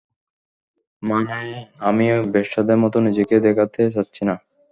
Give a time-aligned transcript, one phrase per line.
[1.03, 1.35] মানে
[1.81, 2.05] আমি
[2.33, 4.35] বেশ্যাদের মতো নিজেকে দেখাতে চাচ্ছি না।